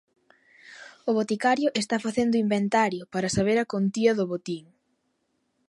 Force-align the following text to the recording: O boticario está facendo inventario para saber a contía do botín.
O 1.09 1.11
boticario 1.19 1.69
está 1.81 1.97
facendo 2.05 2.41
inventario 2.45 3.03
para 3.13 3.33
saber 3.37 3.57
a 3.59 3.69
contía 3.73 4.11
do 4.17 4.25
botín. 4.31 4.65